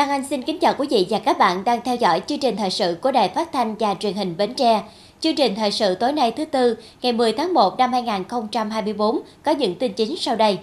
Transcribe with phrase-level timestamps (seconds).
[0.00, 2.56] Lan Anh xin kính chào quý vị và các bạn đang theo dõi chương trình
[2.56, 4.82] thời sự của Đài Phát thanh và Truyền hình Bến Tre.
[5.20, 9.52] Chương trình thời sự tối nay thứ tư, ngày 10 tháng 1 năm 2024 có
[9.52, 10.58] những tin chính sau đây.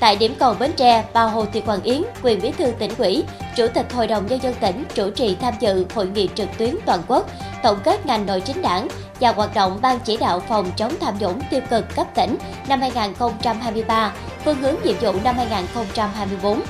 [0.00, 3.24] Tại điểm cầu Bến Tre, bà Hồ Thị Hoàng Yến, quyền bí thư tỉnh ủy,
[3.56, 6.74] chủ tịch Hội đồng nhân dân tỉnh chủ trì tham dự hội nghị trực tuyến
[6.86, 7.30] toàn quốc
[7.62, 8.88] tổng kết ngành nội chính đảng
[9.20, 12.36] và hoạt động ban chỉ đạo phòng chống tham nhũng tiêu cực cấp tỉnh
[12.68, 16.60] năm 2023, phương hướng nhiệm vụ năm 2024.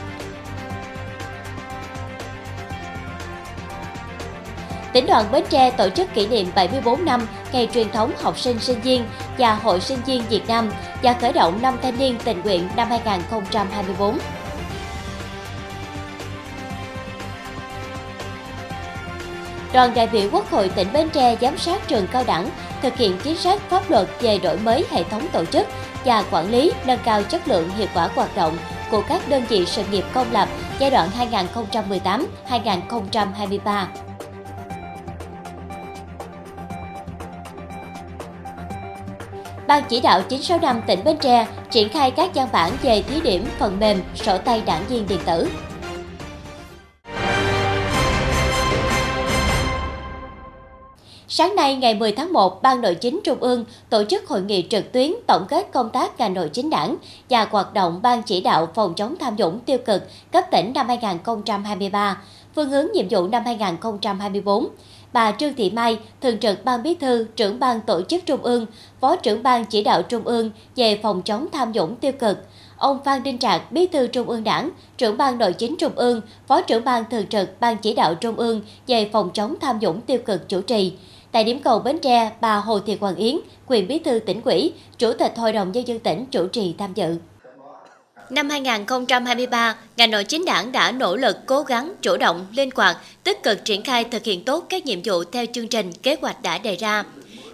[4.92, 8.58] Tỉnh đoàn Bến Tre tổ chức kỷ niệm 74 năm ngày truyền thống học sinh
[8.58, 9.04] sinh viên
[9.38, 10.70] và Hội sinh viên Việt Nam
[11.02, 14.18] và khởi động năm thanh niên tình nguyện năm 2024.
[19.72, 22.50] Đoàn đại biểu Quốc hội tỉnh Bến Tre giám sát trường cao đẳng,
[22.82, 25.66] thực hiện chính sách pháp luật về đổi mới hệ thống tổ chức
[26.04, 28.58] và quản lý, nâng cao chất lượng hiệu quả hoạt động
[28.90, 30.48] của các đơn vị sự nghiệp công lập
[30.78, 31.08] giai đoạn
[32.48, 33.86] 2018-2023.
[39.72, 43.44] Ban chỉ đạo 965 tỉnh Bến Tre triển khai các văn bản về thí điểm
[43.58, 45.48] phần mềm sổ tay đảng viên điện tử.
[51.28, 54.66] Sáng nay ngày 10 tháng 1, Ban Nội chính Trung ương tổ chức hội nghị
[54.70, 56.96] trực tuyến tổng kết công tác ngành nội chính đảng
[57.30, 60.88] và hoạt động Ban chỉ đạo phòng chống tham nhũng tiêu cực cấp tỉnh năm
[60.88, 62.22] 2023,
[62.54, 64.68] phương hướng nhiệm vụ năm 2024
[65.12, 68.66] bà Trương Thị Mai, Thường trực Ban Bí thư, trưởng Ban Tổ chức Trung ương,
[69.00, 72.38] Phó trưởng Ban Chỉ đạo Trung ương về phòng chống tham nhũng tiêu cực,
[72.76, 76.20] ông Phan Đinh Trạc, Bí thư Trung ương Đảng, trưởng Ban Nội chính Trung ương,
[76.46, 80.00] Phó trưởng Ban Thường trực Ban Chỉ đạo Trung ương về phòng chống tham nhũng
[80.00, 80.92] tiêu cực chủ trì.
[81.32, 83.36] Tại điểm cầu Bến Tre, bà Hồ Thị Hoàng Yến,
[83.66, 86.94] quyền bí thư tỉnh ủy, chủ tịch Hội đồng Nhân dân tỉnh chủ trì tham
[86.94, 87.16] dự.
[88.32, 92.96] Năm 2023, ngành nội chính đảng đã nỗ lực cố gắng chủ động, linh hoạt,
[93.24, 96.42] tích cực triển khai thực hiện tốt các nhiệm vụ theo chương trình kế hoạch
[96.42, 97.04] đã đề ra.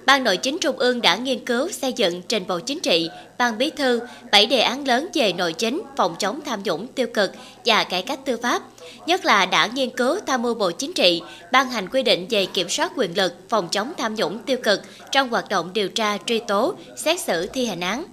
[0.06, 3.58] Ban Nội chính Trung ương đã nghiên cứu xây dựng trình bộ chính trị, ban
[3.58, 4.00] bí thư,
[4.32, 7.32] 7 đề án lớn về nội chính, phòng chống tham nhũng tiêu cực
[7.64, 8.62] và cải cách tư pháp.
[9.06, 11.22] Nhất là đã nghiên cứu tham mưu Bộ Chính trị,
[11.52, 14.80] ban hành quy định về kiểm soát quyền lực, phòng chống tham nhũng tiêu cực
[15.12, 18.04] trong hoạt động điều tra, truy tố, xét xử thi hành án.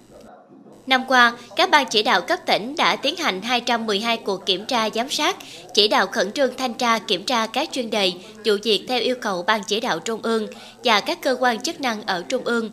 [0.88, 4.90] Năm qua, các ban chỉ đạo cấp tỉnh đã tiến hành 212 cuộc kiểm tra
[4.90, 5.38] giám sát,
[5.74, 8.12] chỉ đạo khẩn trương thanh tra kiểm tra các chuyên đề,
[8.46, 10.48] vụ việc theo yêu cầu ban chỉ đạo trung ương
[10.84, 12.70] và các cơ quan chức năng ở trung ương.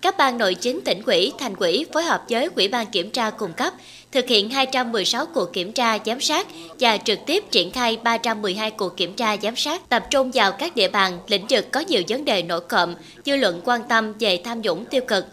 [0.00, 3.30] Các ban nội chính tỉnh ủy, thành ủy phối hợp với Ủy ban kiểm tra
[3.30, 3.72] cung cấp
[4.12, 6.46] thực hiện 216 cuộc kiểm tra giám sát
[6.80, 10.76] và trực tiếp triển khai 312 cuộc kiểm tra giám sát tập trung vào các
[10.76, 14.40] địa bàn, lĩnh vực có nhiều vấn đề nổi cộm, dư luận quan tâm về
[14.44, 15.26] tham nhũng tiêu cực,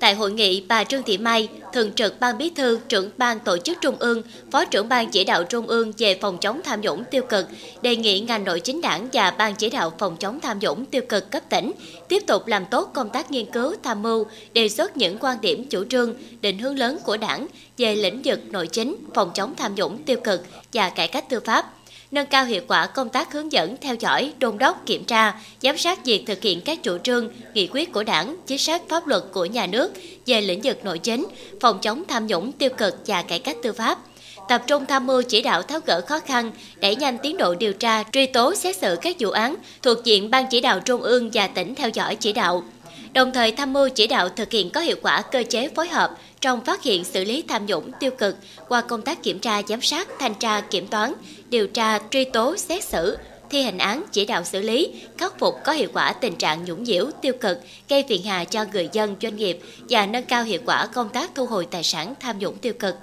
[0.00, 3.58] Tại hội nghị, bà Trương Thị Mai, Thường trực Ban Bí thư, trưởng Ban Tổ
[3.58, 7.04] chức Trung ương, Phó trưởng Ban Chỉ đạo Trung ương về phòng chống tham nhũng
[7.04, 7.46] tiêu cực,
[7.82, 11.02] đề nghị ngành nội chính đảng và Ban Chỉ đạo phòng chống tham nhũng tiêu
[11.08, 11.72] cực cấp tỉnh
[12.08, 15.64] tiếp tục làm tốt công tác nghiên cứu, tham mưu, đề xuất những quan điểm
[15.64, 17.46] chủ trương, định hướng lớn của đảng
[17.78, 21.40] về lĩnh vực nội chính, phòng chống tham nhũng tiêu cực và cải cách tư
[21.40, 21.79] pháp
[22.10, 25.78] nâng cao hiệu quả công tác hướng dẫn, theo dõi, đôn đốc, kiểm tra, giám
[25.78, 29.22] sát việc thực hiện các chủ trương, nghị quyết của đảng, chính sách pháp luật
[29.32, 29.92] của nhà nước
[30.26, 31.26] về lĩnh vực nội chính,
[31.60, 33.98] phòng chống tham nhũng tiêu cực và cải cách tư pháp
[34.50, 37.72] tập trung tham mưu chỉ đạo tháo gỡ khó khăn, đẩy nhanh tiến độ điều
[37.72, 41.30] tra, truy tố xét xử các vụ án thuộc diện Ban chỉ đạo Trung ương
[41.32, 42.64] và tỉnh theo dõi chỉ đạo.
[43.12, 46.10] Đồng thời tham mưu chỉ đạo thực hiện có hiệu quả cơ chế phối hợp
[46.40, 48.36] trong phát hiện xử lý tham nhũng tiêu cực
[48.68, 51.12] qua công tác kiểm tra giám sát, thanh tra, kiểm toán,
[51.48, 53.16] điều tra, truy tố, xét xử,
[53.50, 56.82] thi hành án, chỉ đạo xử lý, khắc phục có hiệu quả tình trạng nhũng
[56.82, 57.58] nhiễu, tiêu cực,
[57.88, 61.30] gây phiền hà cho người dân, doanh nghiệp và nâng cao hiệu quả công tác
[61.34, 62.94] thu hồi tài sản tham nhũng tiêu cực.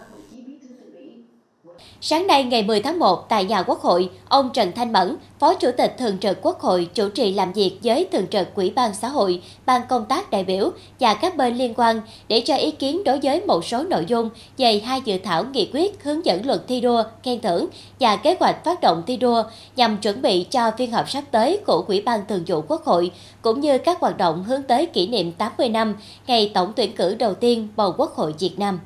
[2.01, 5.53] Sáng nay ngày 10 tháng 1 tại nhà Quốc hội, ông Trần Thanh Mẫn, Phó
[5.53, 8.93] Chủ tịch Thường trực Quốc hội chủ trì làm việc với Thường trực Quỹ ban
[8.93, 12.71] xã hội, ban công tác đại biểu và các bên liên quan để cho ý
[12.71, 16.45] kiến đối với một số nội dung về hai dự thảo nghị quyết hướng dẫn
[16.45, 17.67] luật thi đua, khen thưởng
[17.99, 19.43] và kế hoạch phát động thi đua
[19.75, 23.11] nhằm chuẩn bị cho phiên họp sắp tới của Quỹ ban Thường vụ Quốc hội
[23.41, 25.95] cũng như các hoạt động hướng tới kỷ niệm 80 năm
[26.27, 28.79] ngày tổng tuyển cử đầu tiên bầu Quốc hội Việt Nam.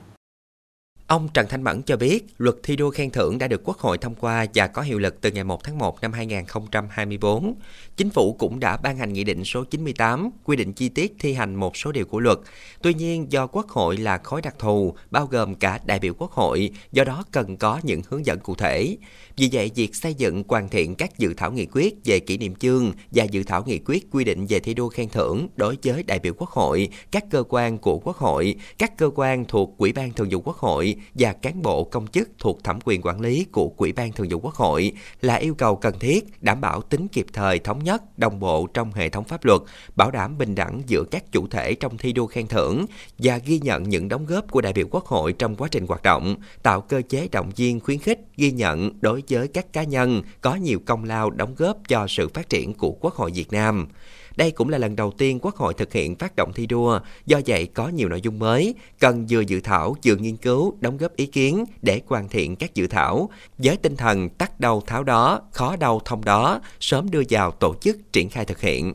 [1.11, 3.97] Ông Trần Thanh Mẫn cho biết, luật thi đua khen thưởng đã được Quốc hội
[3.97, 7.53] thông qua và có hiệu lực từ ngày 1 tháng 1 năm 2024.
[7.97, 11.33] Chính phủ cũng đã ban hành Nghị định số 98 quy định chi tiết thi
[11.33, 12.37] hành một số điều của luật.
[12.81, 16.31] Tuy nhiên, do Quốc hội là khối đặc thù, bao gồm cả đại biểu Quốc
[16.31, 18.97] hội, do đó cần có những hướng dẫn cụ thể.
[19.37, 22.55] Vì vậy, việc xây dựng hoàn thiện các dự thảo nghị quyết về kỷ niệm
[22.55, 26.03] chương và dự thảo nghị quyết quy định về thi đua khen thưởng đối với
[26.03, 29.93] đại biểu Quốc hội, các cơ quan của Quốc hội, các cơ quan thuộc Ủy
[29.93, 33.45] ban Thường vụ Quốc hội và cán bộ công chức thuộc thẩm quyền quản lý
[33.51, 37.07] của quỹ ban Thường vụ Quốc hội là yêu cầu cần thiết đảm bảo tính
[37.07, 39.61] kịp thời, thống nhất, đồng bộ trong hệ thống pháp luật,
[39.95, 42.85] bảo đảm bình đẳng giữa các chủ thể trong thi đua khen thưởng
[43.17, 46.03] và ghi nhận những đóng góp của đại biểu Quốc hội trong quá trình hoạt
[46.03, 50.21] động, tạo cơ chế động viên khuyến khích, ghi nhận đối với các cá nhân
[50.41, 53.87] có nhiều công lao đóng góp cho sự phát triển của Quốc hội Việt Nam.
[54.35, 57.39] Đây cũng là lần đầu tiên Quốc hội thực hiện phát động thi đua, do
[57.47, 61.15] vậy có nhiều nội dung mới, cần vừa dự thảo vừa nghiên cứu, đóng góp
[61.15, 65.41] ý kiến để hoàn thiện các dự thảo, với tinh thần tắt đầu tháo đó,
[65.51, 68.93] khó đầu thông đó, sớm đưa vào tổ chức triển khai thực hiện.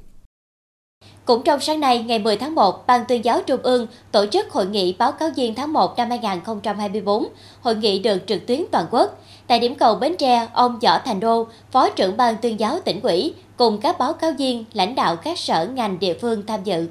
[1.24, 4.50] Cũng trong sáng nay, ngày 10 tháng 1, Ban tuyên giáo Trung ương tổ chức
[4.50, 7.26] hội nghị báo cáo viên tháng 1 năm 2024.
[7.60, 9.22] Hội nghị được trực tuyến toàn quốc.
[9.46, 13.00] Tại điểm cầu Bến Tre, ông Võ Thành Đô, Phó trưởng Ban tuyên giáo tỉnh
[13.00, 16.86] ủy, cùng các báo cáo viên, lãnh đạo các sở ngành địa phương tham dự.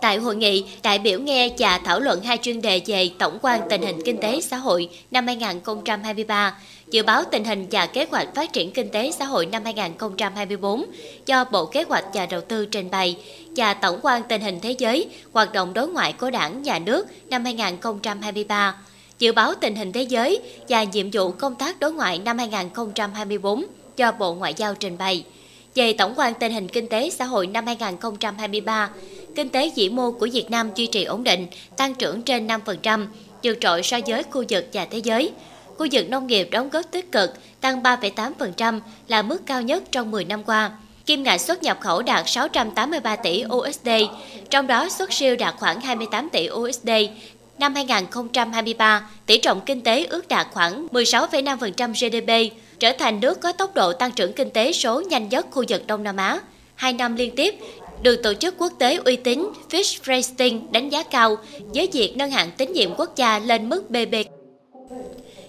[0.00, 3.60] Tại hội nghị, đại biểu nghe và thảo luận hai chuyên đề về tổng quan
[3.70, 6.58] tình hình kinh tế xã hội năm 2023,
[6.90, 10.84] dự báo tình hình và kế hoạch phát triển kinh tế xã hội năm 2024
[11.26, 13.16] do Bộ Kế hoạch và Đầu tư trình bày
[13.56, 17.06] và tổng quan tình hình thế giới, hoạt động đối ngoại của đảng, nhà nước
[17.30, 18.76] năm 2023,
[19.18, 23.64] dự báo tình hình thế giới và nhiệm vụ công tác đối ngoại năm 2024
[23.96, 25.24] do Bộ Ngoại giao trình bày.
[25.74, 28.90] Về tổng quan tình hình kinh tế xã hội năm 2023,
[29.34, 31.46] kinh tế vĩ mô của Việt Nam duy trì ổn định,
[31.76, 33.06] tăng trưởng trên 5%,
[33.42, 35.30] vượt trội so với khu vực và thế giới.
[35.78, 40.10] Khu vực nông nghiệp đóng góp tích cực, tăng 3,8% là mức cao nhất trong
[40.10, 40.70] 10 năm qua.
[41.06, 43.88] Kim ngạch xuất nhập khẩu đạt 683 tỷ USD,
[44.50, 46.88] trong đó xuất siêu đạt khoảng 28 tỷ USD.
[47.58, 53.52] Năm 2023, tỷ trọng kinh tế ước đạt khoảng 16,5% GDP, trở thành nước có
[53.52, 56.40] tốc độ tăng trưởng kinh tế số nhanh nhất khu vực Đông Nam Á.
[56.74, 57.54] Hai năm liên tiếp,
[58.02, 61.36] được tổ chức quốc tế uy tín Fitch Ratings đánh giá cao
[61.74, 64.14] với việc nâng hạng tín nhiệm quốc gia lên mức BB.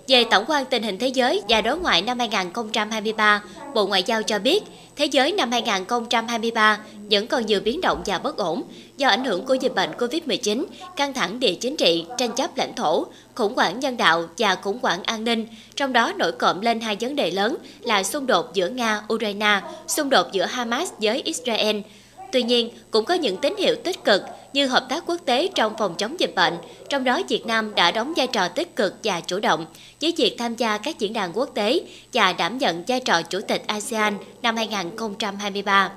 [0.08, 3.44] Về tổng quan tình hình thế giới và đối ngoại năm 2023,
[3.74, 4.64] Bộ Ngoại giao cho biết,
[4.98, 6.80] thế giới năm 2023
[7.12, 8.64] vẫn còn nhiều biến động và bất ổn
[8.98, 10.66] do ảnh hưởng của dịch bệnh COVID-19,
[10.96, 13.06] căng thẳng địa chính trị, tranh chấp lãnh thổ,
[13.36, 16.98] khủng hoảng nhân đạo và khủng hoảng an ninh, trong đó nổi cộm lên hai
[17.00, 21.80] vấn đề lớn là xung đột giữa Nga-Ukraine, xung đột giữa Hamas với Israel.
[22.32, 24.22] Tuy nhiên, cũng có những tín hiệu tích cực
[24.58, 26.58] như hợp tác quốc tế trong phòng chống dịch bệnh,
[26.90, 29.66] trong đó Việt Nam đã đóng vai trò tích cực và chủ động
[30.02, 31.82] với việc tham gia các diễn đàn quốc tế
[32.14, 35.92] và đảm nhận vai trò chủ tịch ASEAN năm 2023.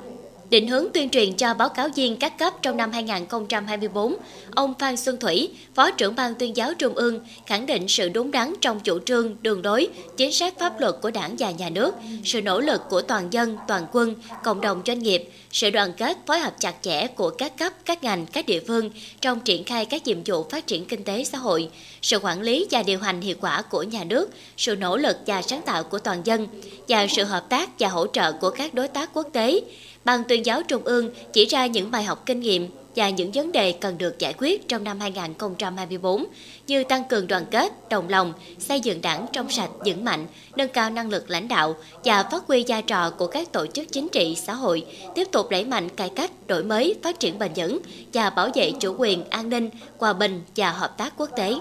[0.50, 4.16] Định hướng tuyên truyền cho báo cáo viên các cấp trong năm 2024,
[4.54, 8.30] ông Phan Xuân Thủy, Phó trưởng Ban tuyên giáo Trung ương, khẳng định sự đúng
[8.30, 11.94] đắn trong chủ trương, đường lối, chính sách pháp luật của đảng và nhà nước,
[12.24, 14.14] sự nỗ lực của toàn dân, toàn quân,
[14.44, 18.04] cộng đồng doanh nghiệp, sự đoàn kết phối hợp chặt chẽ của các cấp, các
[18.04, 21.38] ngành, các địa phương trong triển khai các nhiệm vụ phát triển kinh tế xã
[21.38, 21.68] hội,
[22.02, 25.42] sự quản lý và điều hành hiệu quả của nhà nước, sự nỗ lực và
[25.42, 26.46] sáng tạo của toàn dân
[26.88, 29.60] và sự hợp tác và hỗ trợ của các đối tác quốc tế.
[30.04, 33.52] Ban tuyên giáo Trung ương chỉ ra những bài học kinh nghiệm và những vấn
[33.52, 36.26] đề cần được giải quyết trong năm 2024
[36.66, 40.26] như tăng cường đoàn kết, đồng lòng, xây dựng đảng trong sạch, vững mạnh,
[40.56, 43.92] nâng cao năng lực lãnh đạo và phát huy vai trò của các tổ chức
[43.92, 47.52] chính trị, xã hội, tiếp tục đẩy mạnh cải cách, đổi mới, phát triển bền
[47.56, 47.78] vững
[48.12, 51.54] và bảo vệ chủ quyền, an ninh, hòa bình và hợp tác quốc tế.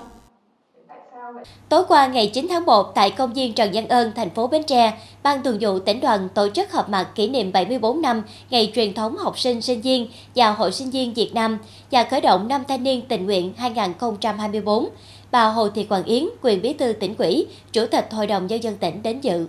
[1.70, 4.64] Tối qua ngày 9 tháng 1 tại công viên Trần Văn Ơn, thành phố Bến
[4.64, 4.94] Tre,
[5.24, 8.94] Ban Thường vụ tỉnh đoàn tổ chức họp mặt kỷ niệm 74 năm ngày truyền
[8.94, 11.58] thống học sinh sinh viên và Hội sinh viên Việt Nam
[11.92, 14.90] và khởi động năm thanh niên tình nguyện 2024.
[15.32, 18.64] Bà Hồ Thị Quảng Yến, quyền bí thư tỉnh ủy, chủ tịch Hội đồng nhân
[18.64, 19.46] dân tỉnh đến dự.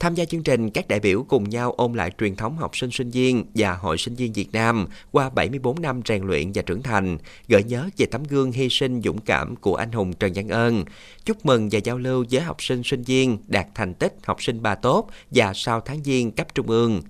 [0.00, 2.90] Tham gia chương trình, các đại biểu cùng nhau ôn lại truyền thống học sinh
[2.90, 6.82] sinh viên và Hội sinh viên Việt Nam qua 74 năm rèn luyện và trưởng
[6.82, 10.48] thành, gợi nhớ về tấm gương hy sinh dũng cảm của anh hùng Trần Văn
[10.48, 10.84] Ơn,
[11.24, 14.62] chúc mừng và giao lưu với học sinh sinh viên đạt thành tích học sinh
[14.62, 17.02] ba tốt và sau tháng giêng cấp trung ương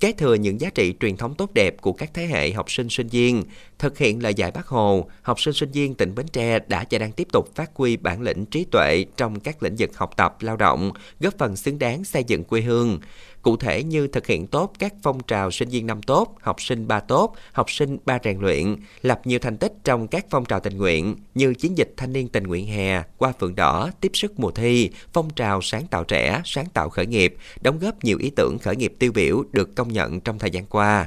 [0.00, 2.88] kế thừa những giá trị truyền thống tốt đẹp của các thế hệ học sinh
[2.88, 3.42] sinh viên,
[3.78, 6.98] thực hiện lời dạy bác Hồ, học sinh sinh viên tỉnh Bến Tre đã và
[6.98, 10.36] đang tiếp tục phát huy bản lĩnh trí tuệ trong các lĩnh vực học tập,
[10.40, 13.00] lao động, góp phần xứng đáng xây dựng quê hương.
[13.44, 16.88] Cụ thể như thực hiện tốt các phong trào sinh viên năm tốt, học sinh
[16.88, 20.60] ba tốt, học sinh ba rèn luyện, lập nhiều thành tích trong các phong trào
[20.60, 24.40] tình nguyện như chiến dịch thanh niên tình nguyện hè, qua phượng đỏ, tiếp sức
[24.40, 28.30] mùa thi, phong trào sáng tạo trẻ, sáng tạo khởi nghiệp, đóng góp nhiều ý
[28.36, 31.06] tưởng khởi nghiệp tiêu biểu được công nhận trong thời gian qua.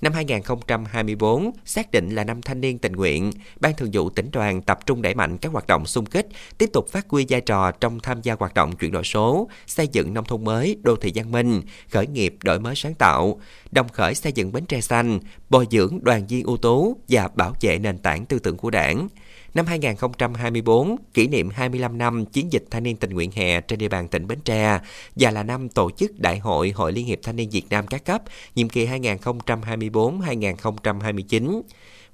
[0.00, 4.62] Năm 2024 xác định là năm thanh niên tình nguyện, Ban Thường vụ tỉnh đoàn
[4.62, 6.26] tập trung đẩy mạnh các hoạt động xung kích,
[6.58, 9.88] tiếp tục phát huy vai trò trong tham gia hoạt động chuyển đổi số, xây
[9.88, 13.40] dựng nông thôn mới, đô thị văn minh, khởi nghiệp đổi mới sáng tạo,
[13.70, 17.54] đồng khởi xây dựng bến tre xanh, bồi dưỡng đoàn viên ưu tú và bảo
[17.60, 19.08] vệ nền tảng tư tưởng của đảng.
[19.54, 23.88] Năm 2024, kỷ niệm 25 năm chiến dịch thanh niên tình nguyện hè trên địa
[23.88, 24.80] bàn tỉnh Bến Tre
[25.16, 28.04] và là năm tổ chức Đại hội Hội Liên hiệp Thanh niên Việt Nam các
[28.04, 28.22] cấp,
[28.54, 31.62] nhiệm kỳ 2024-2029.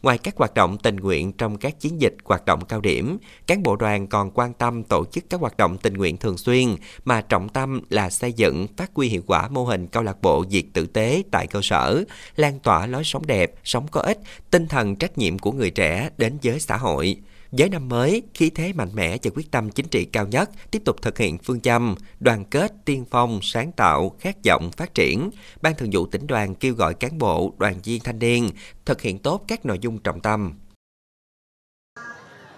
[0.04, 3.62] Ngoài các hoạt động tình nguyện trong các chiến dịch hoạt động cao điểm, cán
[3.62, 7.20] bộ đoàn còn quan tâm tổ chức các hoạt động tình nguyện thường xuyên mà
[7.20, 10.64] trọng tâm là xây dựng phát huy hiệu quả mô hình câu lạc bộ diệt
[10.73, 12.04] tử tế tại cơ sở,
[12.37, 14.18] lan tỏa lối sống đẹp, sống có ích,
[14.50, 17.16] tinh thần trách nhiệm của người trẻ đến với xã hội.
[17.58, 20.82] Với năm mới, khí thế mạnh mẽ và quyết tâm chính trị cao nhất, tiếp
[20.84, 25.30] tục thực hiện phương châm, đoàn kết, tiên phong, sáng tạo, khát vọng, phát triển.
[25.62, 28.50] Ban thường vụ tỉnh đoàn kêu gọi cán bộ, đoàn viên thanh niên
[28.84, 30.52] thực hiện tốt các nội dung trọng tâm.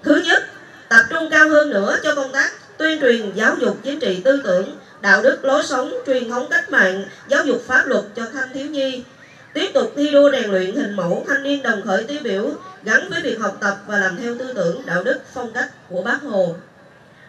[0.03, 0.43] Thứ nhất,
[0.89, 4.41] tập trung cao hơn nữa cho công tác tuyên truyền giáo dục chính trị tư
[4.45, 8.49] tưởng, đạo đức lối sống, truyền thống cách mạng, giáo dục pháp luật cho thanh
[8.55, 9.05] thiếu nhi,
[9.57, 12.51] tiếp tục thi đua rèn luyện hình mẫu thanh niên đồng khởi tiêu biểu
[12.85, 16.03] gắn với việc học tập và làm theo tư tưởng, đạo đức, phong cách của
[16.03, 16.55] bác hồ.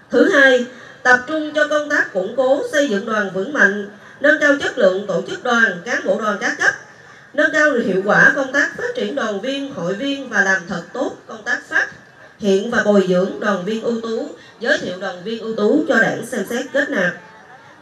[0.09, 0.65] Thứ hai,
[1.03, 4.77] tập trung cho công tác củng cố, xây dựng đoàn vững mạnh, nâng cao chất
[4.77, 6.71] lượng tổ chức đoàn, cán bộ đoàn các cấp,
[7.33, 10.83] nâng cao hiệu quả công tác phát triển đoàn viên, hội viên và làm thật
[10.93, 11.87] tốt công tác phát
[12.39, 14.29] hiện và bồi dưỡng đoàn viên ưu tú,
[14.59, 17.13] giới thiệu đoàn viên ưu tú cho đảng xem xét kết nạp.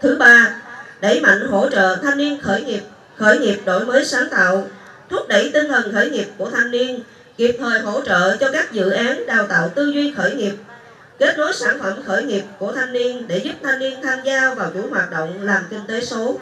[0.02, 0.62] Thứ ba,
[1.02, 2.82] đẩy mạnh hỗ trợ thanh niên khởi nghiệp
[3.18, 4.68] khởi nghiệp đổi mới sáng tạo,
[5.10, 7.00] thúc đẩy tinh thần khởi nghiệp của thanh niên,
[7.38, 10.54] kịp thời hỗ trợ cho các dự án đào tạo tư duy khởi nghiệp,
[11.20, 14.54] kết nối sản phẩm khởi nghiệp của thanh niên để giúp thanh niên tham gia
[14.54, 16.40] vào chuỗi hoạt động làm kinh tế số.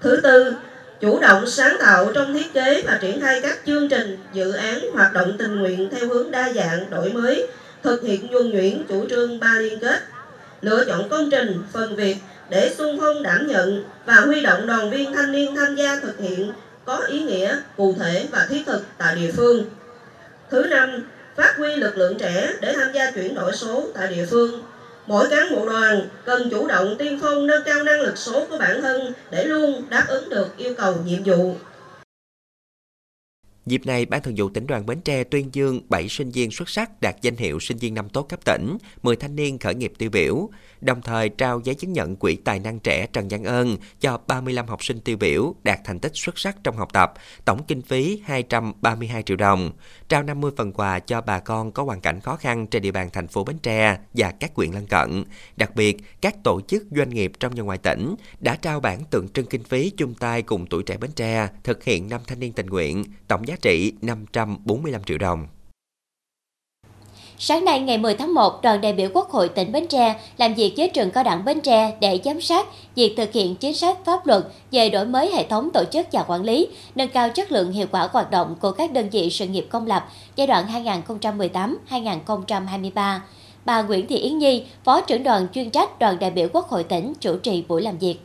[0.00, 0.54] Thứ tư,
[1.00, 4.90] chủ động sáng tạo trong thiết kế và triển khai các chương trình, dự án,
[4.92, 7.46] hoạt động tình nguyện theo hướng đa dạng, đổi mới,
[7.82, 10.00] thực hiện nhuần nhuyễn chủ trương ba liên kết,
[10.62, 12.16] lựa chọn công trình, phần việc
[12.50, 16.18] để Xuân phong đảm nhận và huy động đoàn viên thanh niên tham gia thực
[16.18, 16.52] hiện
[16.84, 19.64] có ý nghĩa cụ thể và thiết thực tại địa phương.
[20.50, 21.02] Thứ năm,
[21.36, 24.62] phát huy lực lượng trẻ để tham gia chuyển đổi số tại địa phương.
[25.06, 28.58] Mỗi cán bộ đoàn cần chủ động tiên phong nâng cao năng lực số của
[28.58, 31.54] bản thân để luôn đáp ứng được yêu cầu nhiệm vụ.
[33.66, 36.68] Dịp này, Ban Thường vụ tỉnh đoàn Bến Tre tuyên dương 7 sinh viên xuất
[36.68, 39.92] sắc đạt danh hiệu sinh viên năm tốt cấp tỉnh, 10 thanh niên khởi nghiệp
[39.98, 40.48] tiêu biểu,
[40.80, 44.66] đồng thời trao giấy chứng nhận quỹ tài năng trẻ Trần Văn Ơn cho 35
[44.66, 47.12] học sinh tiêu biểu đạt thành tích xuất sắc trong học tập,
[47.44, 49.72] tổng kinh phí 232 triệu đồng,
[50.08, 53.10] trao 50 phần quà cho bà con có hoàn cảnh khó khăn trên địa bàn
[53.12, 55.24] thành phố Bến Tre và các huyện lân cận.
[55.56, 59.28] Đặc biệt, các tổ chức doanh nghiệp trong và ngoài tỉnh đã trao bản tượng
[59.28, 62.52] trưng kinh phí chung tay cùng tuổi trẻ Bến Tre thực hiện năm thanh niên
[62.52, 65.46] tình nguyện, tổng giá trị 545 triệu đồng.
[67.38, 70.54] Sáng nay ngày 10 tháng 1, đoàn đại biểu Quốc hội tỉnh Bến Tre làm
[70.54, 73.98] việc với trường cao đẳng Bến Tre để giám sát việc thực hiện chính sách
[74.04, 77.52] pháp luật về đổi mới hệ thống tổ chức và quản lý, nâng cao chất
[77.52, 80.66] lượng hiệu quả hoạt động của các đơn vị sự nghiệp công lập giai đoạn
[81.88, 83.18] 2018-2023.
[83.64, 86.84] Bà Nguyễn Thị Yến Nhi, Phó trưởng đoàn chuyên trách đoàn đại biểu Quốc hội
[86.84, 88.16] tỉnh chủ trì buổi làm việc.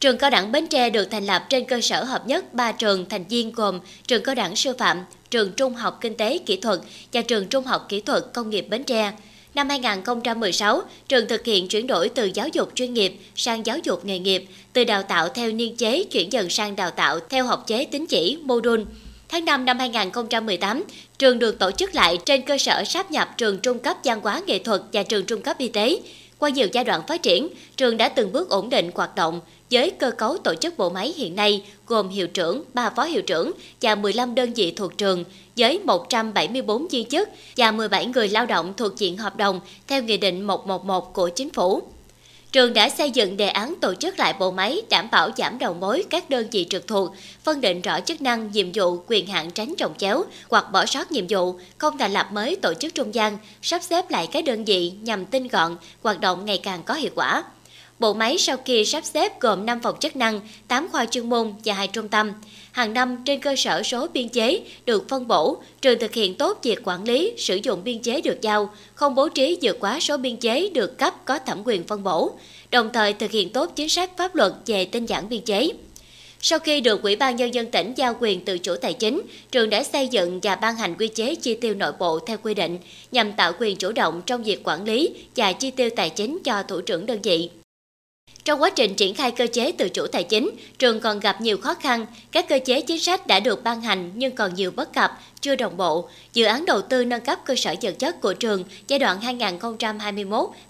[0.00, 3.08] Trường cao đẳng Bến Tre được thành lập trên cơ sở hợp nhất ba trường
[3.08, 6.78] thành viên gồm trường cao đẳng sư phạm, trường trung học kinh tế kỹ thuật
[7.12, 9.12] và trường trung học kỹ thuật công nghiệp Bến Tre.
[9.54, 14.04] Năm 2016, trường thực hiện chuyển đổi từ giáo dục chuyên nghiệp sang giáo dục
[14.04, 17.66] nghề nghiệp, từ đào tạo theo niên chế chuyển dần sang đào tạo theo học
[17.66, 18.84] chế tín chỉ mô đun.
[19.28, 20.84] Tháng 5 năm 2018,
[21.18, 24.42] trường được tổ chức lại trên cơ sở sáp nhập trường trung cấp văn hóa
[24.46, 26.00] nghệ thuật và trường trung cấp y tế.
[26.38, 29.40] Qua nhiều giai đoạn phát triển, trường đã từng bước ổn định hoạt động,
[29.70, 33.22] với cơ cấu tổ chức bộ máy hiện nay gồm hiệu trưởng, 3 phó hiệu
[33.22, 35.24] trưởng và 15 đơn vị thuộc trường
[35.56, 40.16] với 174 viên chức và 17 người lao động thuộc diện hợp đồng theo Nghị
[40.16, 41.82] định 111 của Chính phủ.
[42.52, 45.74] Trường đã xây dựng đề án tổ chức lại bộ máy đảm bảo giảm đầu
[45.74, 47.12] mối các đơn vị trực thuộc,
[47.44, 51.12] phân định rõ chức năng, nhiệm vụ, quyền hạn tránh trồng chéo hoặc bỏ sót
[51.12, 54.64] nhiệm vụ, không thành lập mới tổ chức trung gian, sắp xếp lại các đơn
[54.64, 57.44] vị nhằm tinh gọn, hoạt động ngày càng có hiệu quả.
[57.98, 61.52] Bộ máy sau khi sắp xếp gồm 5 phòng chức năng, 8 khoa chuyên môn
[61.64, 62.32] và 2 trung tâm.
[62.72, 66.58] Hàng năm trên cơ sở số biên chế được phân bổ, trường thực hiện tốt
[66.62, 70.16] việc quản lý, sử dụng biên chế được giao, không bố trí vượt quá số
[70.16, 72.30] biên chế được cấp có thẩm quyền phân bổ,
[72.70, 75.68] đồng thời thực hiện tốt chính sách pháp luật về tinh giản biên chế.
[76.40, 79.70] Sau khi được Ủy ban Nhân dân tỉnh giao quyền tự chủ tài chính, trường
[79.70, 82.78] đã xây dựng và ban hành quy chế chi tiêu nội bộ theo quy định
[83.12, 86.62] nhằm tạo quyền chủ động trong việc quản lý và chi tiêu tài chính cho
[86.62, 87.50] thủ trưởng đơn vị.
[88.44, 91.58] Trong quá trình triển khai cơ chế tự chủ tài chính, trường còn gặp nhiều
[91.58, 92.06] khó khăn.
[92.32, 95.56] Các cơ chế chính sách đã được ban hành nhưng còn nhiều bất cập, chưa
[95.56, 96.08] đồng bộ.
[96.32, 99.20] Dự án đầu tư nâng cấp cơ sở vật chất của trường giai đoạn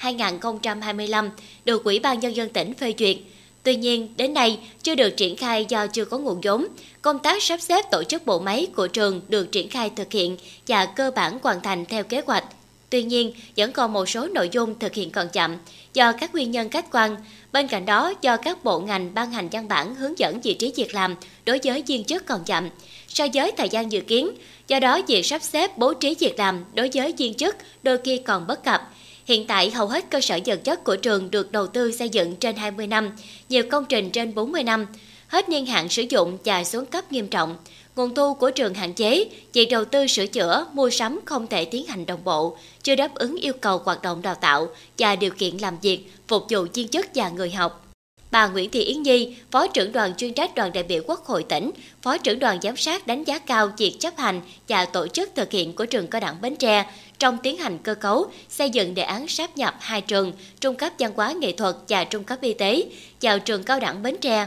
[0.00, 1.30] 2021-2025
[1.64, 3.16] được Ủy ban Nhân dân tỉnh phê duyệt.
[3.62, 6.66] Tuy nhiên, đến nay chưa được triển khai do chưa có nguồn vốn.
[7.02, 10.36] Công tác sắp xếp tổ chức bộ máy của trường được triển khai thực hiện
[10.68, 12.44] và cơ bản hoàn thành theo kế hoạch.
[12.90, 15.56] Tuy nhiên, vẫn còn một số nội dung thực hiện còn chậm
[15.94, 17.16] do các nguyên nhân khách quan.
[17.52, 20.72] Bên cạnh đó, do các bộ ngành ban hành văn bản hướng dẫn vị trí
[20.76, 21.14] việc làm
[21.46, 22.68] đối với viên chức còn chậm
[23.08, 24.30] so với thời gian dự kiến.
[24.68, 28.18] Do đó, việc sắp xếp bố trí việc làm đối với viên chức đôi khi
[28.18, 28.90] còn bất cập.
[29.26, 32.36] Hiện tại, hầu hết cơ sở vật chất của trường được đầu tư xây dựng
[32.36, 33.10] trên 20 năm,
[33.48, 34.86] nhiều công trình trên 40 năm,
[35.28, 37.56] hết niên hạn sử dụng và xuống cấp nghiêm trọng.
[37.98, 41.64] Nguồn thu của trường hạn chế, việc đầu tư sửa chữa, mua sắm không thể
[41.64, 45.30] tiến hành đồng bộ, chưa đáp ứng yêu cầu hoạt động đào tạo và điều
[45.30, 47.86] kiện làm việc, phục vụ viên chức và người học.
[48.30, 51.42] Bà Nguyễn Thị Yến Nhi, Phó trưởng đoàn chuyên trách đoàn đại biểu Quốc hội
[51.42, 51.70] tỉnh,
[52.02, 55.50] Phó trưởng đoàn giám sát đánh giá cao việc chấp hành và tổ chức thực
[55.50, 56.86] hiện của trường cao đẳng Bến Tre
[57.18, 60.92] trong tiến hành cơ cấu, xây dựng đề án sáp nhập hai trường, trung cấp
[60.98, 62.82] văn hóa nghệ thuật và trung cấp y tế
[63.22, 64.46] vào trường cao đẳng Bến Tre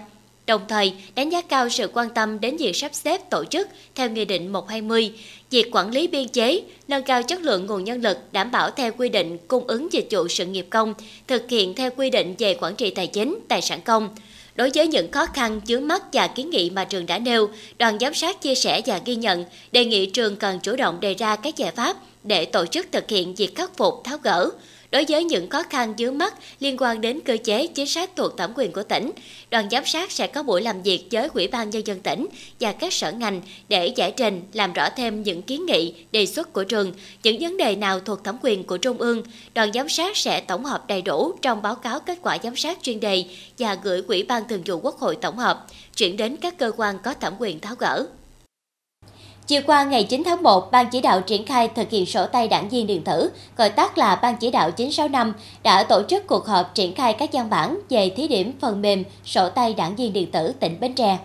[0.51, 4.09] đồng thời đánh giá cao sự quan tâm đến việc sắp xếp tổ chức theo
[4.09, 5.11] Nghị định 120,
[5.49, 8.91] việc quản lý biên chế, nâng cao chất lượng nguồn nhân lực đảm bảo theo
[8.97, 10.93] quy định cung ứng dịch vụ sự nghiệp công,
[11.27, 14.15] thực hiện theo quy định về quản trị tài chính, tài sản công.
[14.55, 17.97] Đối với những khó khăn, chướng mắt và kiến nghị mà trường đã nêu, đoàn
[17.99, 21.35] giám sát chia sẻ và ghi nhận, đề nghị trường cần chủ động đề ra
[21.35, 24.49] các giải pháp để tổ chức thực hiện việc khắc phục tháo gỡ,
[24.91, 28.37] Đối với những khó khăn dưới mắt liên quan đến cơ chế chính sách thuộc
[28.37, 29.11] thẩm quyền của tỉnh,
[29.51, 32.27] đoàn giám sát sẽ có buổi làm việc với Ủy ban Nhân dân tỉnh
[32.59, 36.53] và các sở ngành để giải trình, làm rõ thêm những kiến nghị, đề xuất
[36.53, 36.93] của trường,
[37.23, 39.23] những vấn đề nào thuộc thẩm quyền của Trung ương.
[39.53, 42.77] Đoàn giám sát sẽ tổng hợp đầy đủ trong báo cáo kết quả giám sát
[42.81, 43.25] chuyên đề
[43.59, 46.99] và gửi Ủy ban Thường vụ Quốc hội tổng hợp, chuyển đến các cơ quan
[47.03, 48.07] có thẩm quyền tháo gỡ.
[49.51, 52.47] Chiều qua ngày 9 tháng 1, Ban chỉ đạo triển khai thực hiện sổ tay
[52.47, 56.45] đảng viên điện tử, gọi tắt là Ban chỉ đạo 965, đã tổ chức cuộc
[56.45, 60.13] họp triển khai các văn bản về thí điểm phần mềm sổ tay đảng viên
[60.13, 61.17] điện tử tỉnh Bến Tre.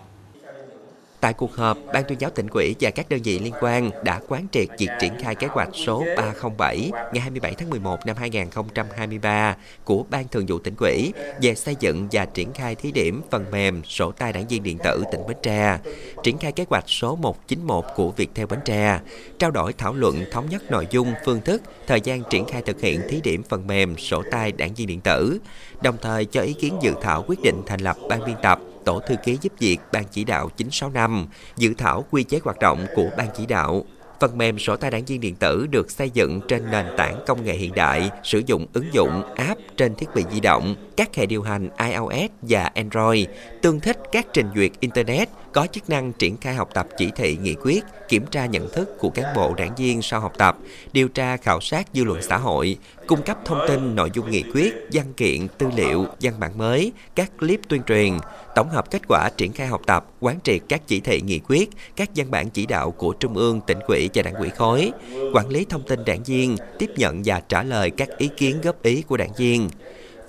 [1.19, 4.21] Tại cuộc họp, Ban tuyên giáo tỉnh ủy và các đơn vị liên quan đã
[4.27, 9.55] quán triệt việc triển khai kế hoạch số 307 ngày 27 tháng 11 năm 2023
[9.83, 13.45] của Ban thường vụ tỉnh ủy về xây dựng và triển khai thí điểm phần
[13.51, 15.77] mềm sổ tay đảng viên điện tử tỉnh Bến Tre,
[16.23, 18.99] triển khai kế hoạch số 191 của Viettel Bến Tre,
[19.39, 22.81] trao đổi thảo luận thống nhất nội dung, phương thức, thời gian triển khai thực
[22.81, 25.39] hiện thí điểm phần mềm sổ tay đảng viên điện tử,
[25.81, 28.99] đồng thời cho ý kiến dự thảo quyết định thành lập ban biên tập tổ
[28.99, 33.09] thư ký giúp việc Ban chỉ đạo 965, dự thảo quy chế hoạt động của
[33.17, 33.85] Ban chỉ đạo.
[34.19, 37.43] Phần mềm sổ tay đảng viên điện tử được xây dựng trên nền tảng công
[37.43, 41.25] nghệ hiện đại, sử dụng ứng dụng app trên thiết bị di động, các hệ
[41.25, 43.25] điều hành iOS và Android,
[43.61, 47.37] tương thích các trình duyệt Internet, có chức năng triển khai học tập chỉ thị
[47.41, 50.57] nghị quyết, kiểm tra nhận thức của cán bộ đảng viên sau học tập,
[50.93, 54.43] điều tra khảo sát dư luận xã hội, cung cấp thông tin nội dung nghị
[54.53, 58.17] quyết, văn kiện, tư liệu, văn bản mới, các clip tuyên truyền,
[58.55, 61.69] tổng hợp kết quả triển khai học tập, quán triệt các chỉ thị nghị quyết,
[61.95, 64.91] các văn bản chỉ đạo của Trung ương, tỉnh ủy và đảng ủy khối,
[65.33, 68.83] quản lý thông tin đảng viên, tiếp nhận và trả lời các ý kiến góp
[68.83, 69.69] ý của đảng viên.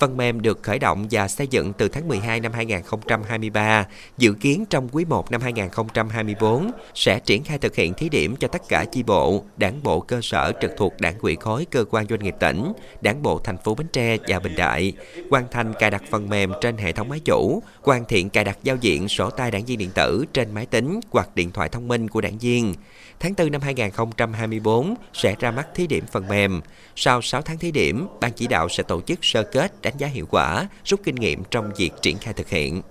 [0.01, 3.87] Phần mềm được khởi động và xây dựng từ tháng 12 năm 2023,
[4.19, 8.49] dự kiến trong quý 1 năm 2024 sẽ triển khai thực hiện thí điểm cho
[8.49, 12.07] tất cả chi bộ, đảng bộ cơ sở trực thuộc đảng ủy khối cơ quan
[12.07, 14.93] doanh nghiệp tỉnh, đảng bộ thành phố Bến Tre và Bình Đại,
[15.31, 18.59] hoàn thành cài đặt phần mềm trên hệ thống máy chủ, hoàn thiện cài đặt
[18.63, 21.89] giao diện sổ tay đảng viên điện tử trên máy tính hoặc điện thoại thông
[21.89, 22.75] minh của đảng viên
[23.21, 26.61] tháng 4 năm 2024 sẽ ra mắt thí điểm phần mềm.
[26.97, 30.07] Sau 6 tháng thí điểm, Ban chỉ đạo sẽ tổ chức sơ kết đánh giá
[30.07, 32.83] hiệu quả, rút kinh nghiệm trong việc triển khai thực hiện.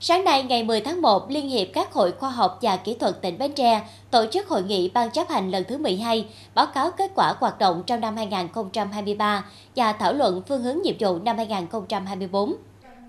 [0.00, 3.22] Sáng nay ngày 10 tháng 1, Liên hiệp các hội khoa học và kỹ thuật
[3.22, 6.90] tỉnh Bến Tre tổ chức hội nghị ban chấp hành lần thứ 12, báo cáo
[6.90, 9.44] kết quả hoạt động trong năm 2023
[9.76, 12.54] và thảo luận phương hướng nhiệm vụ năm 2024.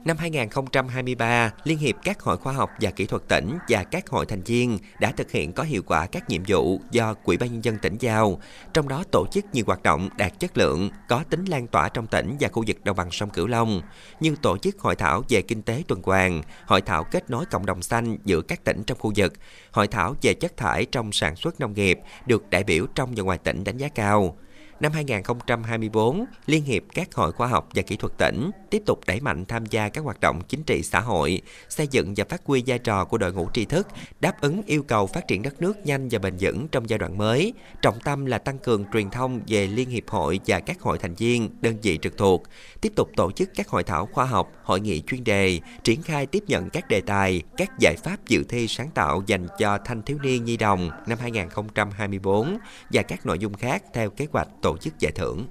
[0.08, 4.26] Năm 2023, Liên hiệp các hội khoa học và kỹ thuật tỉnh và các hội
[4.26, 7.64] thành viên đã thực hiện có hiệu quả các nhiệm vụ do Quỹ ban nhân
[7.64, 8.42] dân tỉnh giao,
[8.74, 12.08] trong đó tổ chức nhiều hoạt động đạt chất lượng, có tính lan tỏa trong
[12.08, 13.82] tỉnh và khu vực đồng bằng sông Cửu Long,
[14.20, 17.66] như tổ chức hội thảo về kinh tế tuần hoàn, hội thảo kết nối cộng
[17.66, 19.34] đồng xanh giữa các tỉnh trong khu vực,
[19.72, 23.24] hội thảo về chất thải trong sản xuất nông nghiệp được đại biểu trong và
[23.24, 24.38] ngoài tỉnh đánh giá cao.
[24.80, 29.20] Năm 2024, Liên hiệp các hội khoa học và kỹ thuật tỉnh tiếp tục đẩy
[29.20, 32.64] mạnh tham gia các hoạt động chính trị xã hội, xây dựng và phát huy
[32.68, 33.88] vai trò của đội ngũ tri thức,
[34.20, 37.18] đáp ứng yêu cầu phát triển đất nước nhanh và bền vững trong giai đoạn
[37.18, 37.54] mới.
[37.82, 41.16] Trọng tâm là tăng cường truyền thông về Liên hiệp hội và các hội thành
[41.16, 42.44] viên, đơn vị trực thuộc,
[42.82, 46.26] tiếp tục tổ chức các hội thảo khoa học, hội nghị chuyên đề, triển khai
[46.26, 50.02] tiếp nhận các đề tài, các giải pháp dự thi sáng tạo dành cho thanh
[50.02, 52.58] thiếu niên nhi đồng năm 2024
[52.92, 55.46] và các nội dung khác theo kế hoạch tổ chức giải thưởng.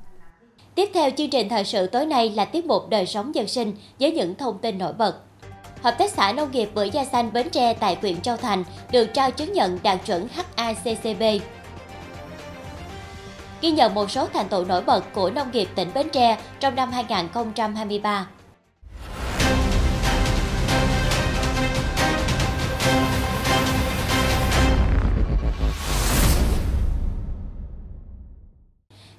[0.75, 3.73] Tiếp theo chương trình thời sự tối nay là tiết mục đời sống dân sinh
[4.01, 5.17] với những thông tin nổi bật.
[5.83, 9.07] Hợp tác xã nông nghiệp bưởi da xanh Bến Tre tại huyện Châu Thành được
[9.15, 11.43] trao chứng nhận đạt chuẩn HACCP.
[13.61, 16.75] Ghi nhận một số thành tựu nổi bật của nông nghiệp tỉnh Bến Tre trong
[16.75, 18.27] năm 2023.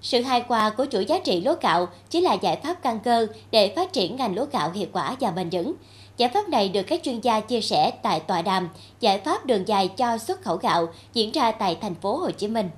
[0.08, 3.28] Sự hài hòa của chuỗi giá trị lúa gạo chính là giải pháp căn cơ
[3.52, 5.74] để phát triển ngành lúa gạo hiệu quả và bền vững.
[6.17, 9.67] Giải pháp này được các chuyên gia chia sẻ tại tọa đàm Giải pháp đường
[9.67, 12.70] dài cho xuất khẩu gạo diễn ra tại thành phố Hồ Chí Minh.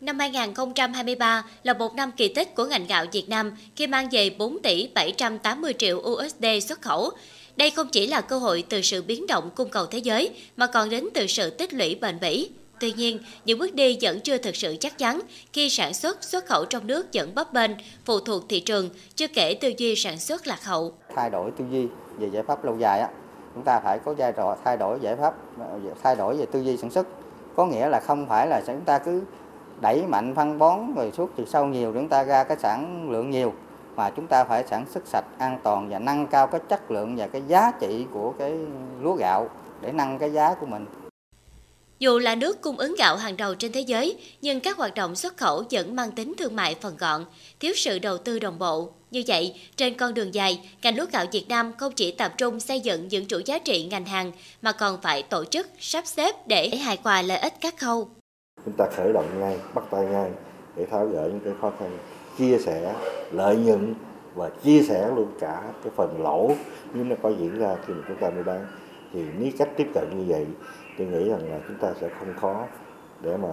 [0.00, 4.30] Năm 2023 là một năm kỳ tích của ngành gạo Việt Nam khi mang về
[4.30, 7.10] 4 tỷ 780 triệu USD xuất khẩu.
[7.56, 10.66] Đây không chỉ là cơ hội từ sự biến động cung cầu thế giới, mà
[10.66, 12.50] còn đến từ sự tích lũy bền bỉ.
[12.80, 15.20] Tuy nhiên, những bước đi vẫn chưa thực sự chắc chắn
[15.52, 17.70] khi sản xuất xuất khẩu trong nước vẫn bấp bênh,
[18.04, 20.92] phụ thuộc thị trường, chưa kể tư duy sản xuất lạc hậu.
[21.14, 23.08] Thay đổi tư duy về giải pháp lâu dài á,
[23.54, 25.34] chúng ta phải có giai trò thay đổi giải pháp
[26.02, 27.06] thay đổi về tư duy sản xuất.
[27.56, 29.22] Có nghĩa là không phải là chúng ta cứ
[29.80, 33.30] đẩy mạnh phân bón rồi suốt từ sau nhiều chúng ta ra cái sản lượng
[33.30, 33.52] nhiều
[33.96, 37.16] mà chúng ta phải sản xuất sạch an toàn và nâng cao cái chất lượng
[37.16, 38.58] và cái giá trị của cái
[39.00, 39.48] lúa gạo
[39.80, 40.86] để nâng cái giá của mình
[42.04, 45.14] dù là nước cung ứng gạo hàng đầu trên thế giới, nhưng các hoạt động
[45.14, 47.24] xuất khẩu vẫn mang tính thương mại phần gọn,
[47.60, 48.90] thiếu sự đầu tư đồng bộ.
[49.10, 52.60] Như vậy, trên con đường dài, ngành lúa gạo Việt Nam không chỉ tập trung
[52.60, 56.48] xây dựng những chuỗi giá trị ngành hàng, mà còn phải tổ chức, sắp xếp
[56.48, 58.08] để hài hòa lợi ích các khâu.
[58.64, 60.30] Chúng ta khởi động ngay, bắt tay ngay
[60.76, 61.98] để tháo gỡ những cái khó khăn,
[62.38, 62.94] chia sẻ
[63.32, 63.94] lợi nhuận
[64.34, 66.50] và chia sẻ luôn cả cái phần lỗ
[66.94, 68.66] nếu nó có diễn ra khi mà chúng ta mua bán
[69.12, 70.46] thì nếu cách tiếp cận như vậy
[70.98, 72.66] tôi nghĩ rằng là chúng ta sẽ không khó
[73.20, 73.48] để mà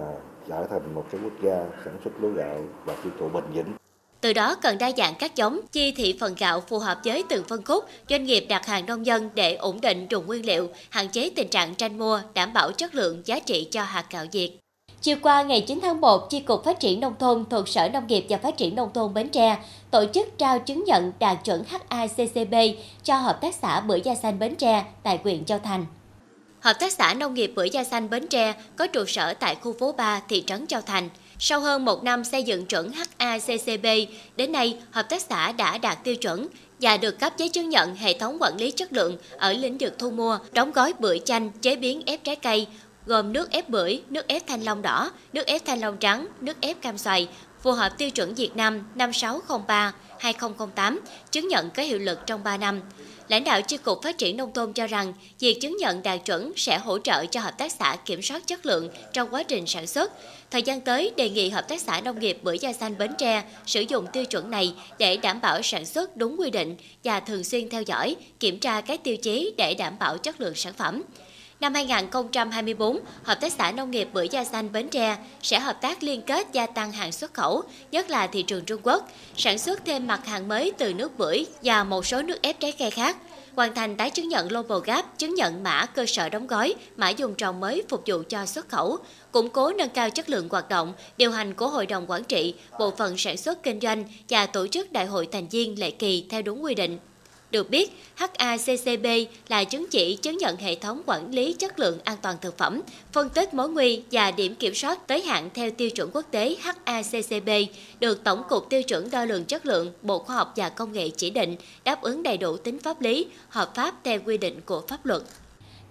[0.48, 3.72] trở thành một cái quốc gia sản xuất lúa gạo và tiêu thụ bền vững.
[4.20, 7.44] Từ đó cần đa dạng các giống, chi thị phần gạo phù hợp với từng
[7.44, 11.08] phân khúc, doanh nghiệp đặt hàng nông dân để ổn định nguồn nguyên liệu, hạn
[11.08, 14.58] chế tình trạng tranh mua, đảm bảo chất lượng giá trị cho hạt gạo Việt.
[15.00, 18.06] Chiều qua ngày 9 tháng 1, Chi cục Phát triển Nông thôn thuộc Sở Nông
[18.06, 19.58] nghiệp và Phát triển Nông thôn Bến Tre
[19.90, 22.54] tổ chức trao chứng nhận đạt chuẩn HACCP
[23.02, 25.86] cho Hợp tác xã Bưởi Da Xanh Bến Tre tại huyện Châu Thành.
[26.62, 29.72] Hợp tác xã Nông nghiệp Bưởi Da Xanh Bến Tre có trụ sở tại khu
[29.72, 31.08] phố 3, thị trấn Châu Thành.
[31.38, 33.84] Sau hơn một năm xây dựng chuẩn HACCP,
[34.36, 36.48] đến nay hợp tác xã đã đạt tiêu chuẩn
[36.80, 39.98] và được cấp giấy chứng nhận hệ thống quản lý chất lượng ở lĩnh vực
[39.98, 42.66] thu mua, đóng gói bưởi chanh, chế biến ép trái cây,
[43.06, 46.60] gồm nước ép bưởi, nước ép thanh long đỏ, nước ép thanh long trắng, nước
[46.60, 47.28] ép cam xoài,
[47.62, 52.56] phù hợp tiêu chuẩn Việt Nam 5603 2008, chứng nhận có hiệu lực trong 3
[52.56, 52.80] năm.
[53.32, 56.52] Lãnh đạo Chi cục Phát triển Nông thôn cho rằng, việc chứng nhận đạt chuẩn
[56.56, 59.86] sẽ hỗ trợ cho hợp tác xã kiểm soát chất lượng trong quá trình sản
[59.86, 60.12] xuất.
[60.50, 63.42] Thời gian tới, đề nghị Hợp tác xã Nông nghiệp Bưởi Da Xanh Bến Tre
[63.66, 67.44] sử dụng tiêu chuẩn này để đảm bảo sản xuất đúng quy định và thường
[67.44, 71.02] xuyên theo dõi, kiểm tra các tiêu chí để đảm bảo chất lượng sản phẩm.
[71.62, 76.02] Năm 2024, Hợp tác xã Nông nghiệp Bưởi Da Xanh Bến Tre sẽ hợp tác
[76.02, 79.84] liên kết gia tăng hàng xuất khẩu, nhất là thị trường Trung Quốc, sản xuất
[79.84, 83.16] thêm mặt hàng mới từ nước bưởi và một số nước ép trái cây khác,
[83.56, 87.08] hoàn thành tái chứng nhận Global Gap, chứng nhận mã cơ sở đóng gói, mã
[87.08, 88.98] dùng trồng mới phục vụ cho xuất khẩu,
[89.32, 92.54] củng cố nâng cao chất lượng hoạt động, điều hành của Hội đồng Quản trị,
[92.78, 96.26] Bộ phận Sản xuất Kinh doanh và tổ chức đại hội thành viên lệ kỳ
[96.30, 96.98] theo đúng quy định.
[97.52, 99.06] Được biết, HACCP
[99.48, 102.80] là chứng chỉ chứng nhận hệ thống quản lý chất lượng an toàn thực phẩm,
[103.12, 106.56] phân tích mối nguy và điểm kiểm soát tới hạn theo tiêu chuẩn quốc tế
[106.60, 107.48] HACCP,
[108.00, 111.08] được Tổng cục Tiêu chuẩn Đo lường Chất lượng, Bộ Khoa học và Công nghệ
[111.08, 114.82] chỉ định, đáp ứng đầy đủ tính pháp lý, hợp pháp theo quy định của
[114.88, 115.22] pháp luật.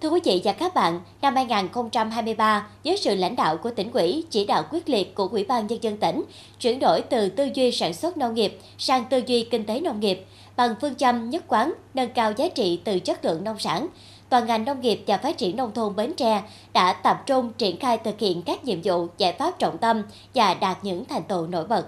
[0.02, 4.24] Thưa quý vị và các bạn, năm 2023, với sự lãnh đạo của tỉnh ủy,
[4.30, 6.24] chỉ đạo quyết liệt của Ủy ban Nhân dân tỉnh,
[6.60, 10.00] chuyển đổi từ tư duy sản xuất nông nghiệp sang tư duy kinh tế nông
[10.00, 13.88] nghiệp, bằng phương châm nhất quán, nâng cao giá trị từ chất lượng nông sản,
[14.30, 17.80] toàn ngành nông nghiệp và phát triển nông thôn Bến Tre đã tập trung triển
[17.80, 20.04] khai thực hiện các nhiệm vụ, giải pháp trọng tâm
[20.36, 21.86] và đạt những thành tựu nổi bật.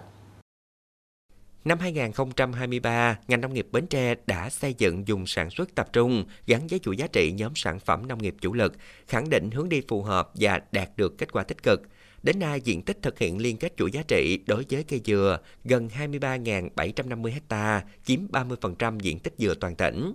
[1.66, 6.26] Năm 2023, ngành nông nghiệp Bến Tre đã xây dựng dùng sản xuất tập trung
[6.48, 8.74] gắn với chuỗi giá trị nhóm sản phẩm nông nghiệp chủ lực,
[9.08, 11.82] khẳng định hướng đi phù hợp và đạt được kết quả tích cực.
[12.24, 15.40] Đến nay, diện tích thực hiện liên kết chuỗi giá trị đối với cây dừa
[15.64, 20.14] gần 23.750 ha, chiếm 30% diện tích dừa toàn tỉnh.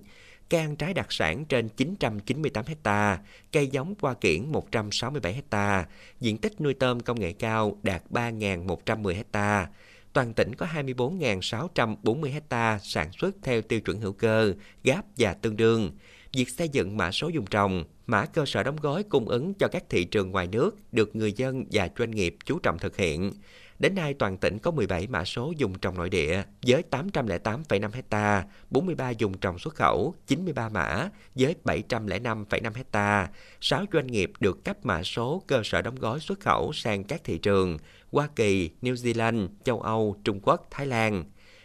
[0.50, 3.18] Cây ăn trái đặc sản trên 998 ha,
[3.52, 5.86] cây giống hoa kiển 167 ha,
[6.20, 9.68] diện tích nuôi tôm công nghệ cao đạt 3.110 ha
[10.12, 14.52] toàn tỉnh có 24.640 hecta sản xuất theo tiêu chuẩn hữu cơ,
[14.84, 15.90] gáp và tương đương.
[16.32, 19.68] Việc xây dựng mã số dùng trồng, mã cơ sở đóng gói cung ứng cho
[19.68, 23.32] các thị trường ngoài nước được người dân và doanh nghiệp chú trọng thực hiện.
[23.78, 28.44] Đến nay, toàn tỉnh có 17 mã số dùng trồng nội địa với 808,5 hecta,
[28.70, 33.28] 43 dùng trồng xuất khẩu, 93 mã với 705,5 hecta,
[33.60, 37.24] 6 doanh nghiệp được cấp mã số cơ sở đóng gói xuất khẩu sang các
[37.24, 37.78] thị trường
[38.12, 41.24] Hoa Kỳ, New Zealand, châu Âu, Trung Quốc, Thái Lan.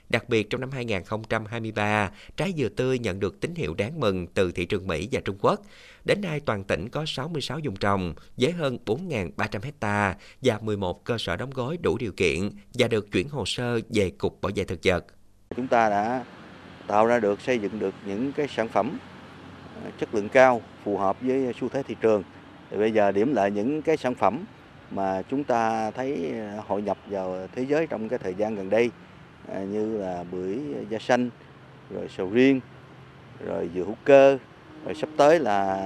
[0.10, 4.52] Đặc biệt trong năm 2023, trái dừa tươi nhận được tín hiệu đáng mừng từ
[4.52, 5.62] thị trường Mỹ và Trung Quốc.
[6.06, 11.18] Đến nay, toàn tỉnh có 66 vùng trồng với hơn 4.300 hecta và 11 cơ
[11.18, 14.64] sở đóng gói đủ điều kiện và được chuyển hồ sơ về Cục Bảo vệ
[14.64, 15.06] thực vật.
[15.56, 16.26] Chúng ta đã
[16.88, 18.98] tạo ra được, xây dựng được những cái sản phẩm
[19.84, 22.24] ờ, chất lượng cao phù hợp với xu thế thị trường.
[22.72, 24.46] Thì bây giờ điểm lại những cái sản phẩm
[24.96, 28.70] mà chúng ta thấy ờ, hội nhập vào thế giới trong cái thời gian gần
[28.70, 28.92] đây
[29.54, 31.30] à, như là bưởi da xanh
[31.90, 32.60] rồi sầu riêng,
[33.46, 34.38] rồi dừa hữu cơ,
[34.86, 35.78] rồi sắp tới là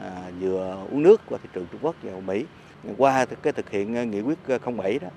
[0.00, 2.44] à, dừa uống nước qua thị trường Trung Quốc và Mỹ.
[2.98, 5.08] Qua cái thực hiện ờ, nghị quyết ờ, 07 đó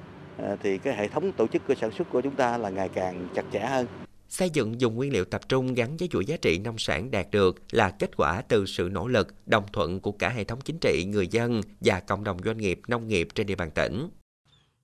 [0.63, 3.27] thì cái hệ thống tổ chức cơ sản xuất của chúng ta là ngày càng
[3.36, 4.07] chặt chẽ hơn.
[4.30, 7.32] Xây dựng dùng nguyên liệu tập trung gắn với chuỗi giá trị nông sản đạt
[7.32, 10.80] được là kết quả từ sự nỗ lực, đồng thuận của cả hệ thống chính
[10.80, 14.10] trị, người dân và cộng đồng doanh nghiệp nông nghiệp trên địa bàn tỉnh.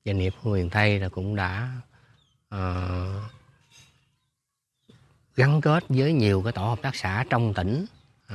[0.06, 1.72] Doanh nghiệp Huyền Tây là cũng đã
[2.56, 2.60] uh,
[5.36, 7.86] gắn kết với nhiều cái tổ hợp tác xã trong tỉnh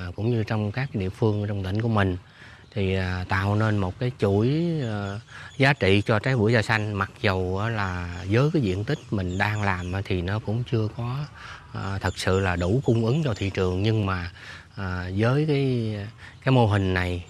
[0.08, 2.16] uh, cũng như trong các địa phương trong tỉnh của mình
[2.74, 5.20] thì à, tạo nên một cái chuỗi ờ,
[5.56, 9.38] giá trị cho trái bưởi da xanh mặc dầu là với cái diện tích mình
[9.38, 11.16] đang làm thì nó cũng chưa có
[11.72, 14.30] ờ, thật sự là đủ cung ứng cho thị trường nhưng mà
[14.76, 15.96] ờ, với cái
[16.44, 17.24] cái mô hình này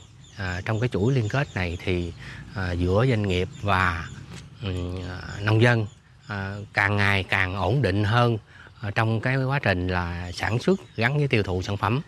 [0.64, 2.12] trong cái chuỗi liên kết này thì
[2.76, 4.06] giữa doanh nghiệp và
[4.62, 4.74] ừ,
[5.40, 5.86] nông dân
[6.72, 8.38] càng ngày càng ổn định hơn
[8.94, 12.00] trong cái quá trình là sản xuất gắn với tiêu thụ sản phẩm.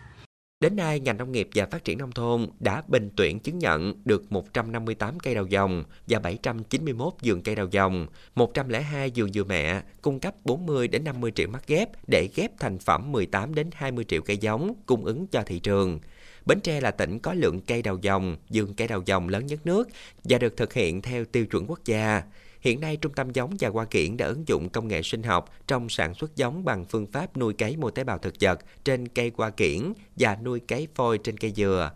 [0.61, 3.93] Đến nay, ngành nông nghiệp và phát triển nông thôn đã bình tuyển chứng nhận
[4.05, 9.81] được 158 cây đào dòng và 791 vườn cây đào dòng, 102 vườn dừa mẹ,
[10.01, 14.05] cung cấp 40 đến 50 triệu mắt ghép để ghép thành phẩm 18 đến 20
[14.07, 15.99] triệu cây giống cung ứng cho thị trường.
[16.45, 19.65] Bến Tre là tỉnh có lượng cây đào dòng, vườn cây đào dòng lớn nhất
[19.65, 19.89] nước
[20.23, 22.21] và được thực hiện theo tiêu chuẩn quốc gia.
[22.61, 25.45] Hiện nay, Trung tâm giống và hoa kiển đã ứng dụng công nghệ sinh học
[25.67, 29.07] trong sản xuất giống bằng phương pháp nuôi cấy mô tế bào thực vật trên
[29.07, 29.79] cây hoa kiển
[30.15, 31.91] và nuôi cấy phôi trên cây dừa.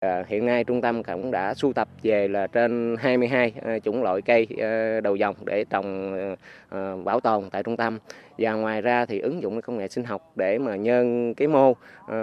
[0.00, 3.78] À, hiện nay trung tâm cũng đã sưu tập về là trên 22 uh, à,
[3.78, 7.98] chủng loại cây uh, đầu dòng để trồng uh, bảo tồn tại trung tâm
[8.38, 11.72] và ngoài ra thì ứng dụng công nghệ sinh học để mà nhân cái mô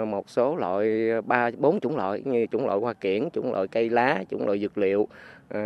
[0.06, 3.90] một số loại ba bốn chủng loại như chủng loại hoa kiển, chủng loại cây
[3.90, 5.08] lá, chủng loại dược liệu
[5.48, 5.60] Ờ,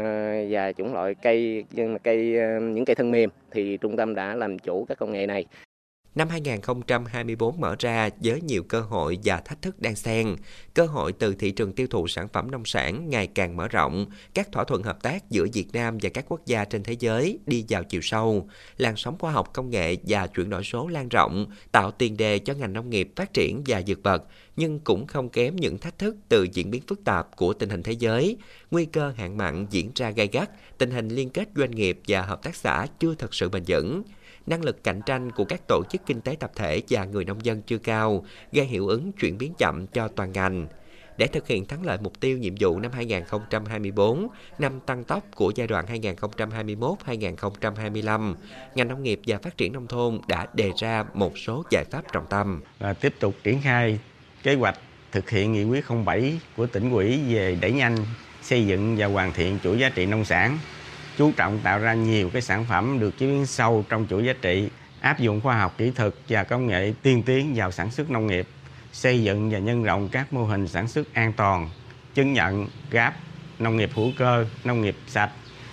[0.51, 1.65] và chủng loại cây
[2.03, 5.27] cây ờ, những cây thân mềm thì trung tâm đã làm chủ các công nghệ
[5.27, 5.47] này.
[6.15, 10.37] Năm 2024 mở ra với nhiều cơ hội và thách thức đang xen.
[10.75, 14.07] Cơ hội từ thị trường tiêu thụ sản phẩm nông sản ngày càng mở rộng,
[14.35, 17.39] các thỏa thuận hợp tác giữa Việt Nam và các quốc gia trên thế giới
[17.47, 21.09] đi vào chiều sâu, làn sóng khoa học công nghệ và chuyển đổi số lan
[21.09, 24.23] rộng, tạo tiền đề cho ngành nông nghiệp phát triển và vượt bậc,
[24.57, 27.83] nhưng cũng không kém những thách thức từ diễn biến phức tạp của tình hình
[27.83, 28.37] thế giới,
[28.71, 32.23] nguy cơ hạn mặn diễn ra gay gắt, tình hình liên kết doanh nghiệp và
[32.23, 34.03] hợp tác xã chưa thật sự bền vững
[34.49, 37.45] năng lực cạnh tranh của các tổ chức kinh tế tập thể và người nông
[37.45, 40.67] dân chưa cao, gây hiệu ứng chuyển biến chậm cho toàn ngành.
[41.17, 45.53] Để thực hiện thắng lợi mục tiêu nhiệm vụ năm 2024, năm tăng tốc của
[45.55, 48.35] giai đoạn 2021-2025,
[48.75, 52.13] ngành nông nghiệp và phát triển nông thôn đã đề ra một số giải pháp
[52.13, 52.63] trọng tâm.
[52.79, 53.99] Và tiếp tục triển khai
[54.43, 54.79] kế hoạch
[55.13, 57.97] thực hiện nghị quyết 07 của tỉnh ủy về đẩy nhanh
[58.43, 60.59] xây dựng và hoàn thiện chuỗi giá trị nông sản
[61.19, 64.33] chú trọng tạo ra nhiều cái sản phẩm được chế biến sâu trong chuỗi giá
[64.43, 64.69] trị,
[65.01, 68.27] áp dụng khoa học kỹ thuật và công nghệ tiên tiến vào sản xuất nông
[68.27, 68.49] nghiệp,
[68.93, 71.71] xây dựng và nhân rộng các mô hình sản xuất an toàn,
[72.15, 73.15] chứng nhận GAP,
[73.59, 75.31] nông nghiệp hữu cơ, nông nghiệp sạch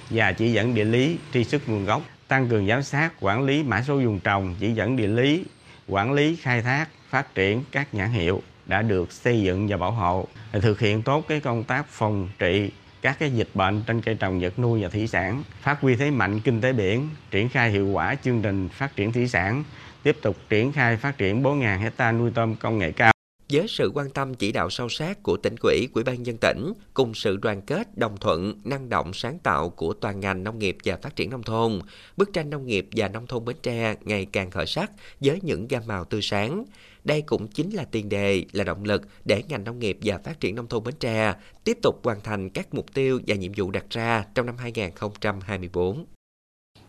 [0.10, 3.64] và chỉ dẫn địa lý, tri xuất nguồn gốc, tăng cường giám sát, quản lý
[3.64, 5.46] mã số vùng trồng, chỉ dẫn địa lý,
[5.88, 9.92] quản lý khai thác, phát triển các nhãn hiệu đã được xây dựng và bảo
[9.92, 12.72] hộ, thực hiện tốt cái công tác phòng trị
[13.06, 16.12] các cái dịch bệnh trên cây trồng vật nuôi và thủy sản, phát huy thế
[16.12, 19.64] mạnh kinh tế biển, triển khai hiệu quả chương trình phát triển thủy sản,
[20.04, 23.15] tiếp tục triển khai phát triển 4.000 hecta nuôi tôm công nghệ cao.
[23.50, 26.74] Với sự quan tâm chỉ đạo sâu sát của tỉnh ủy, quỹ ban dân tỉnh,
[26.94, 30.78] cùng sự đoàn kết, đồng thuận, năng động, sáng tạo của toàn ngành nông nghiệp
[30.84, 31.80] và phát triển nông thôn,
[32.18, 35.68] bức tranh nông nghiệp và nông thôn Bến Tre ngày càng khởi sắc với những
[35.68, 36.66] gam màu tươi sáng.
[37.04, 40.40] Đây cũng chính là tiền đề, là động lực để ngành nông nghiệp và phát
[40.40, 43.72] triển nông thôn Bến Tre tiếp tục hoàn thành các mục tiêu và nhiệm vụ
[43.72, 46.06] đặt ra trong năm 2024.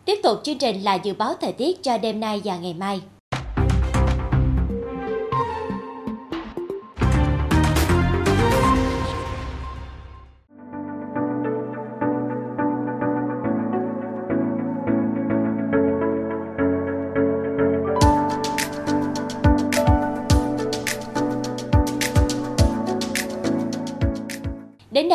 [0.05, 3.01] Tiếp tục chương trình là dự báo thời tiết cho đêm nay và ngày mai.